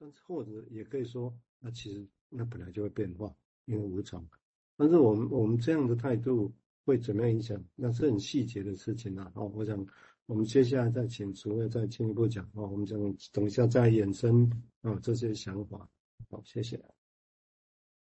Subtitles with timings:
[0.00, 3.30] 但是或者也可以说，那其实那本来就会变化，
[3.66, 4.26] 因为无常。
[4.74, 6.50] 但是我们我们这样的态度
[6.86, 7.62] 会怎么样影响？
[7.76, 9.30] 那是很细节的事情啊。
[9.34, 9.86] 哦，我想
[10.24, 12.42] 我们接下来再请诸位再进一步讲。
[12.54, 12.98] 哦，我们讲
[13.30, 14.50] 等一下再衍生
[14.80, 15.86] 啊这些想法。
[16.30, 16.82] 好，谢谢。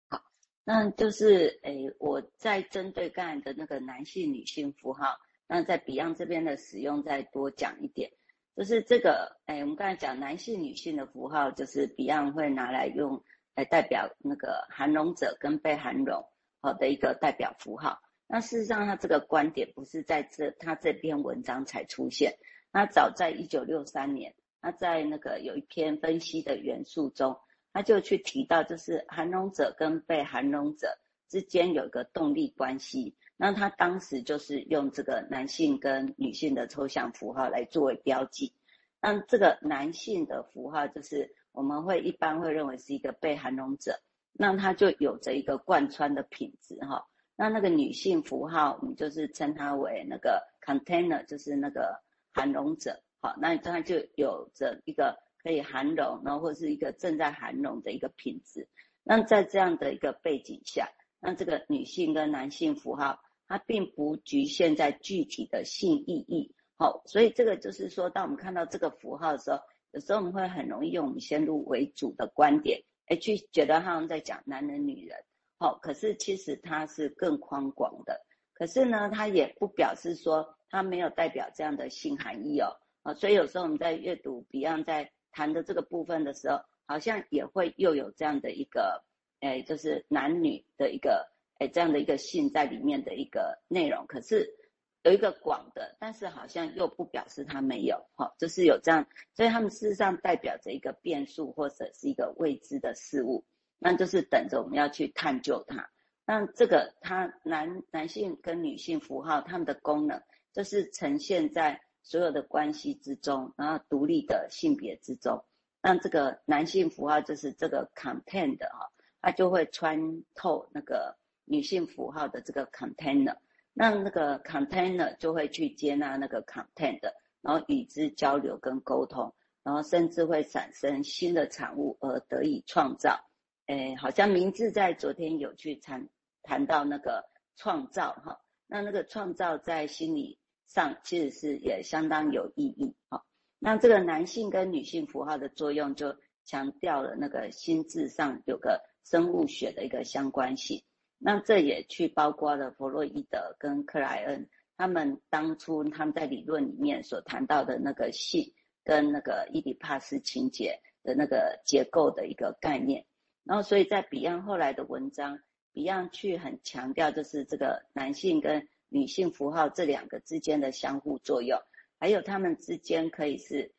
[0.06, 0.22] 好，
[0.62, 5.18] 那就是诶，我在针对刚才的那个男性、女性符号，
[5.48, 8.12] 那在 Beyond 这边的使用再多讲一点。
[8.54, 13.22] 就是这个，哎，我们刚才讲男性、女性的符号，就是 Beyond 会拿来用
[13.54, 16.22] 来代表那个含容者跟被含容
[16.60, 17.98] 好的一个代表符号。
[18.26, 22.34] 那事实上，他这个观点不是在这他这篇文章才出现，
[22.72, 27.38] 他早在一九六三年，他在那个有一篇分析的元素中，
[27.72, 30.98] 他就去提到，就是含容者跟被含容者
[31.28, 33.16] 之间有一个动力关系。
[33.42, 38.54] 那他当时就是用这个男性跟女性的抽象符号来作为标记。
[39.00, 43.98] 那这个男性的符号就是我们会一般会认为是一个被涵容者，
[44.32, 47.04] 那他就有着一个贯穿的品质哈。
[47.34, 52.00] 那那个女性符号，我们就是称它为那个 container，就是那个
[52.32, 53.02] 涵容者。
[53.20, 58.68] 好，那它就有着一个可以涵容，然后或是一个正在涵容的一个品质。
[59.02, 63.18] 那在这样的一个背景下，那这个女性跟男性符号。
[63.48, 69.58] 它并不局限在具体的性意义，好，所以这个就是说，当我们看到这个符号的时候，
[69.92, 75.18] 有时候我们会很容易用我们先入为主的观点，哎，去觉得他们在讲男人、女人，
[75.58, 78.18] 好，可是其实它是更宽广的，
[78.54, 89.04] 可是呢，它也不表示说它没有代表这样的性含义哦，啊，所以有时候我们在阅读 Beyond 在谈的这个部分的时候，好像也会又有这样的一个，
[89.40, 91.30] 哎，就是男女的一个。
[91.58, 94.56] 哎这样的一个性在里面的一个内容，可是
[95.04, 103.44] 有一个广的，但是好像又不表示它没有，哈，就是有这样，所以他们事实上代表着一个变数或者是一个未知的事物，
[103.78, 105.90] 那就是等着我们要去探究它。
[106.24, 115.44] 那这个它男男性跟女性符号，它们的功能就是呈现在所有的关系之中，然后独立的性别之中。
[115.82, 121.16] 那这个男性符号就是这个 content 哈，它就会穿透那个。
[121.44, 123.36] 女性符号的这个 container，
[123.72, 127.00] 那那个 container 就会去接纳那个 content，
[127.40, 133.18] 然后与之交流跟沟通，然后甚至会产生新的产物而得以创造。
[133.66, 136.08] 诶，好像明志在昨天有去谈
[136.42, 137.24] 谈到那个
[137.56, 143.24] 创造哈，那那个创造在心理上其实是也相当有意义哈。
[143.58, 150.82] 那这个男性跟女性符号的作用就强调了那个心智上有个生物学的一个相关性。
[151.24, 158.52] 那这也去包括了弗洛伊德跟克莱恩，他们当初他们在理论里面所谈到的那个性
[158.82, 163.06] 跟那个伊底帕斯情结的那个结构的一个概念。
[163.44, 165.38] 然后，所以在 Beyond 后来的文章
[165.72, 171.56] ，Beyond 去很强调就是这个男性跟女性符号这两个之间的相互作用，
[172.00, 173.72] 还有他们之间可以是，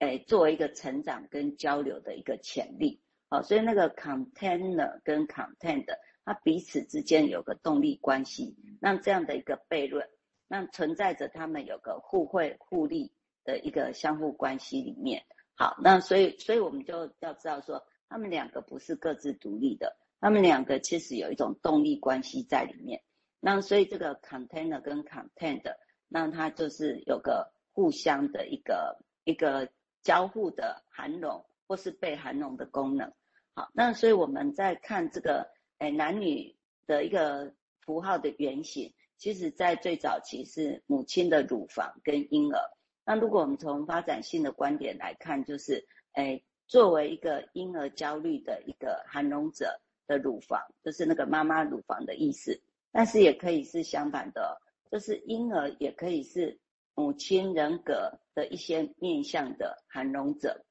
[0.00, 3.00] 诶，作为一个成长跟交流的一个潜力。
[3.30, 5.86] 好，所以那个 container 跟 content。
[6.24, 10.06] 它彼此之间有个动力关系，那这样的一个悖论，
[10.46, 13.10] 那存在着他们有个互惠互利
[13.42, 15.24] 的一个相互关系里面。
[15.54, 23.02] 好，那所以，所以我们就要知道说，他们两个不是各自独立的，他们两个其实有一种动力关系在里面。
[23.40, 25.62] 那所以这个 container 跟 content，
[26.06, 29.70] 那它就是有个互相的一个一个
[30.02, 33.12] 交互的涵容或是被涵容的功能。
[33.54, 35.50] 好，那所以我们在看这个。
[35.80, 36.54] 哎，男女
[36.86, 42.60] 的一个符号的原型，其实在最早期是母亲的乳房跟婴儿。
[43.02, 45.82] 那如果我们从发展性的观点来看，就是
[46.12, 52.60] 哎，作为一个婴儿焦虑的一个含容者的乳房，就是那个妈妈乳房的意思。
[52.92, 56.60] 但是也可以是相反的，就是婴儿也可以是
[56.94, 60.62] 母亲人格的一些面向的含容者。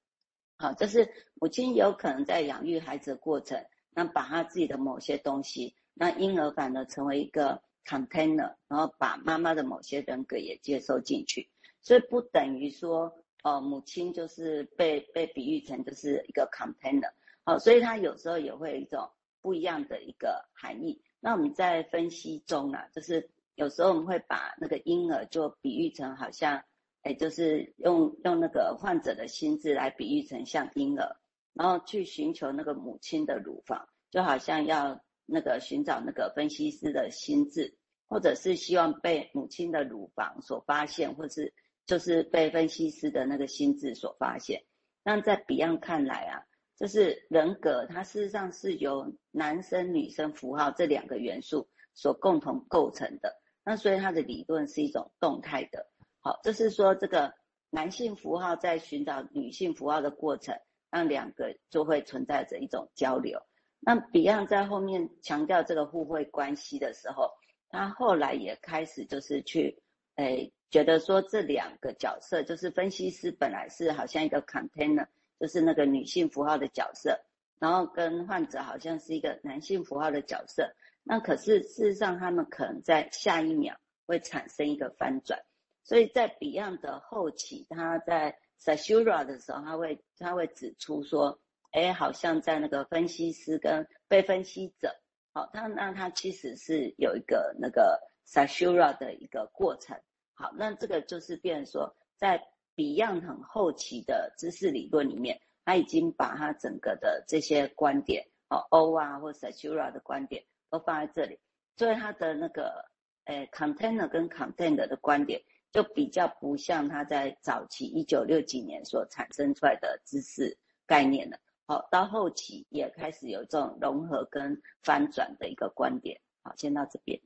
[0.59, 3.66] 好，就是母亲有可能在养育孩子的过程。
[3.94, 11.50] 那把他自己的某些东西，那婴儿反而成为一个 container，然后把妈妈的某些人格也接收进去，
[11.81, 13.13] 所以不等于说，
[13.44, 17.12] 呃，母亲就是被被比喻成就是一个 container，
[17.44, 19.09] 好，所以他有时候也会有一种
[19.41, 21.01] 不一样的一个含义。
[21.19, 26.63] 那我们在分析中啊，就是有时候我们会把那个婴儿就比喻成好像，
[27.01, 31.18] 哎，就是用用那个患者的心智来比喻成像婴儿。
[31.60, 37.78] 然后去寻求那个母亲的乳房，就好像要那个寻找那个分析师的心智，
[38.08, 41.54] 或者是希望被母亲的乳房所发现，或是
[41.86, 44.64] 就是被分析师的那个心智所发现。
[45.04, 46.44] 那在 Beyond 看来啊，
[46.78, 53.36] 就是人格，它事实上是由男生、女生符号这两个元素所共同构成的。
[53.66, 55.86] 那所以它的理论是一种动态的。
[56.22, 57.34] 好，就是说这个
[57.70, 60.58] 男性符号在寻找女性符号的过程，
[60.89, 63.41] 让两个就会存在着一种交流。
[63.80, 67.31] 那 Beyond 在后面强调这个互惠关系的时候，
[67.69, 69.81] 他后来也开始就是去，
[70.15, 75.07] 诶，觉得说这两个角色，就是分析师本来是好像一个 container。
[75.39, 77.18] 就是那个女性符号的角色，
[77.59, 80.69] 然后跟患者好像是一个男性符号的角色，
[81.01, 83.74] 那可是事实上他们可能在下一秒
[84.06, 85.39] 会产生一个翻转，
[85.86, 91.40] 所以在 Beyond 的后期，他在 Cassura 的时候，他会他会指出说，
[91.72, 94.96] 哎，好像在那个分析师跟被分析者，
[95.34, 100.00] 好，他那他其实是有一个那个 Cassura 的一个过程，
[100.34, 102.48] 好，那这个就是变成说在。
[102.76, 111.38] Beyond 很后期的知识理论里面，他已经把他整个的这些观点，哦，O 啊或 Cassura 的观点都放在这里，
[111.76, 112.86] 所以他的那个，
[113.26, 121.38] 诶，container 跟 content 的观点就比较不像他在早期一九六几年所产生出来的知识概念了。
[121.66, 126.19] 好，到后期也开始有这种融合跟翻转的一个观点。
[126.42, 127.19] 好，先到这边。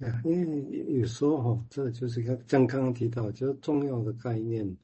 [0.00, 4.76] 啊，因为有时候哈，这就是像像刚刚提到，就是重要的概念，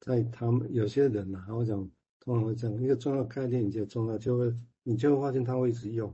[0.00, 1.78] 在他们有些人呐，我讲
[2.18, 4.52] 通常会这样，一个重要概念，你就重要，就会
[4.82, 6.12] 你就会发现他会一直用，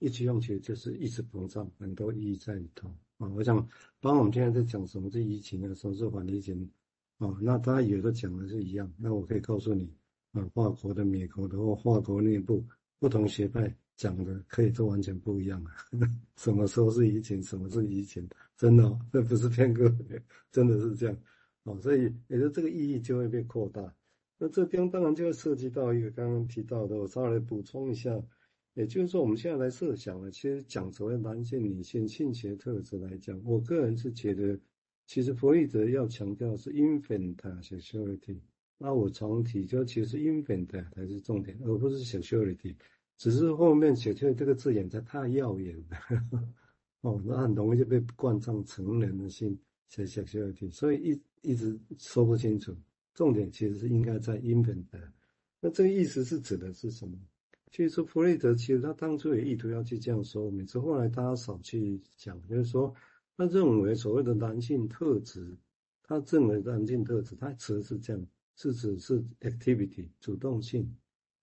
[0.00, 3.30] 一直用，其实就是一直膨胀很多意义在里头啊。
[3.36, 3.56] 我想，
[4.00, 6.68] 当我们现在在讲什么是疫情啊，什么是反疫情
[7.18, 9.88] 啊，那大家有的讲的是一样，那我可以告诉你
[10.32, 12.66] 啊，法国的、美国的或法国内部
[12.98, 13.72] 不同学派。
[13.96, 15.72] 讲的可以都完全不一样啊！
[16.36, 18.26] 什么时候是疫情，什么是疫情，
[18.56, 21.14] 真的， 这不是骗各位，真的是这样
[21.64, 21.78] 哦。
[21.82, 23.94] 所以也就这个意义就会被扩大。
[24.38, 28.10] 那这边当然就会涉及到一个刚刚提到的，我稍微补充一下，
[28.74, 34.58] 也就是说我们现在来设想了，其实讲所谓男性、女性性别特质来讲，我个人是觉得，
[35.06, 38.38] 其实弗洛伊德要强调是 infant sexuality。
[38.78, 42.74] 那我常提，就其实 infant 才是重点，而不是 sexuality。
[43.18, 45.98] 只是后面写出来这个字眼才太耀眼了，
[47.02, 49.58] 哦，那很容易就被冠上成人的性
[49.90, 52.74] sexuality，，所以一一直说不清楚。
[53.12, 54.84] 重点其实是应该在 infant，
[55.60, 57.18] 那这个意思是指的是什么？
[57.70, 62.92] 其实弗雷德其实他当初也意图要去这样说，每次后来大家少去讲，就是说
[63.36, 65.56] 他认为所谓的男性特质，
[66.02, 68.26] 他认为男性特质，他词是这样，
[68.56, 70.92] 是指是 activity 主动性。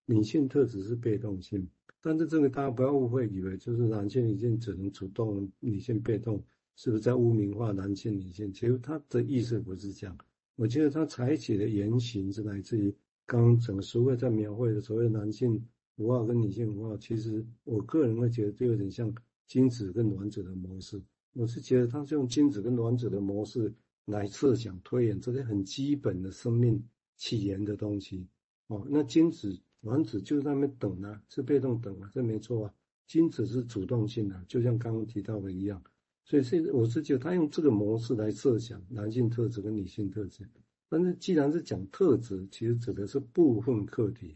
[0.09, 1.67] 女性特质是被动性，
[2.01, 6.41] 但是这个大家不要误会，以为就是男性女性只能主动，女性被动，
[6.77, 8.53] 是不是在污名化男性女性？
[8.53, 10.17] 其实他的意思不是这样。
[10.55, 12.93] 我觉得他采取的言行是来自于
[13.25, 15.61] 刚刚整个书会在描绘的所谓男性
[15.97, 19.13] 符号跟女性符号，其实我个人会觉得就有点像
[19.47, 21.01] 精子跟卵子的模式。
[21.33, 23.73] 我是觉得他是用精子跟卵子的模式
[24.05, 26.81] 来设想推演这些很基本的生命
[27.17, 28.25] 起源的东西。
[28.67, 29.59] 哦，那精子。
[29.81, 32.73] 卵子就在那边等啊，是被动等啊，这没错啊。
[33.05, 35.81] 精子是主动性的，就像刚刚提到的一样。
[36.25, 40.49] 所以是我是觉得他用这个模式来设想男性特质跟女性特质。
[40.89, 44.35] 但是既然是讲特质，其实指的是部分客体，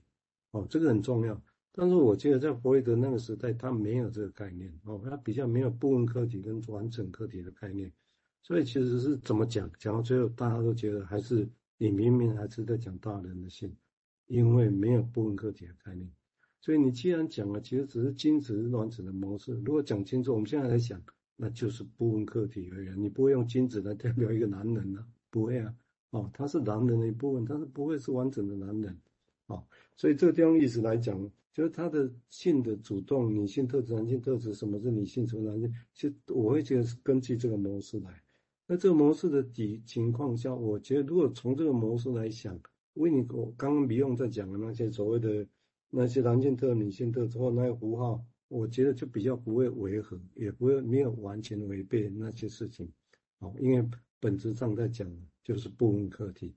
[0.52, 1.42] 哦，这个很重要。
[1.72, 7.92] 但是我觉得在弗洛伊德那个时代，他没有这个概念，哦，他比较没有部分客体跟完整客体的概念。
[8.44, 13.76] 所以其实是怎么讲，讲到最后大家都觉得还是你明明还是在讲大人的性。
[14.28, 16.10] 因为没有部分客体的概念，
[16.62, 19.52] 所以你既然讲了，其实只是精子卵子的模式。
[19.66, 21.02] 如果讲清楚，我们现在来讲，
[21.36, 22.90] 那就是部分客体而已。
[22.98, 25.76] 你不会用精子来代表一个男人啊，不会啊。
[26.12, 28.98] 哦，他是男人的一部分，但是不会是完整的男人。
[29.48, 29.62] 哦，
[29.98, 38.22] 所以这个地方意思来讲，就是他的性的主动，女性特质、男性特质，什么是女性，什么男性，其实我会觉得是根据这个模式来。
[38.68, 42.60] 那这个模式的底情况下，我觉得如果从这个模式来想。
[42.96, 45.48] 为你我刚刚不用再讲的那些所谓的
[45.90, 52.92] 那些男性特、女性特之后那些符号，我觉得就比较不会违和，也不会没有完全违背那些事情。
[53.40, 53.90] 哦，因为
[54.20, 55.10] 本质上在讲
[55.42, 56.54] 就是部分客体。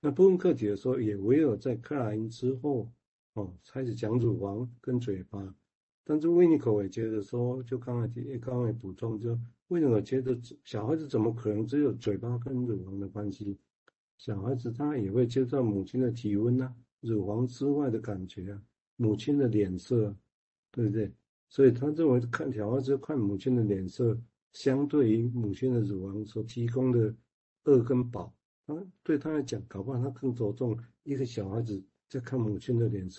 [0.00, 2.88] 那部分客体的时候，也唯有在克莱因之后，
[3.34, 5.54] 哦，开始讲乳房跟嘴巴。
[6.02, 9.38] 但是维尼口也觉得说，就刚才提，刚刚也补充，就
[9.68, 13.58] 为什么觉得小孩子怎么可能只有嘴巴跟乳房的关系？
[14.16, 18.62] 小孩子他也会接受母亲的体温啊，乳房之外的感觉啊，
[18.96, 20.14] 母亲的脸色，
[20.70, 21.12] 对不对？
[21.48, 24.16] 所以他认为看小孩子看母亲的脸色，
[24.52, 27.14] 相对于母亲的乳房所提供的
[27.64, 28.32] 饿跟饱，
[28.66, 33.12] 他对他来讲，搞不好他更着重一个小孩子在看母亲的脸色。